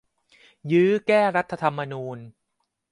[0.71, 2.17] ยื้อแก้รัฐธรรมนูญ!